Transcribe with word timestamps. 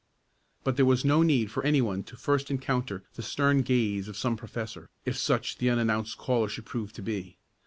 But 0.63 0.77
there 0.77 0.85
was 0.87 1.05
no 1.05 1.21
need 1.21 1.51
for 1.51 1.63
any 1.63 1.79
one 1.79 2.01
to 2.05 2.17
first 2.17 2.49
encounter 2.49 3.03
the 3.13 3.21
stern 3.21 3.61
gaze 3.61 4.07
of 4.07 4.17
some 4.17 4.35
professor, 4.35 4.89
if 5.05 5.15
such 5.15 5.59
the 5.59 5.69
unannounced 5.69 6.17
caller 6.17 6.49
should 6.49 6.65
prove 6.65 6.91
to 6.93 7.03
be. 7.03 7.37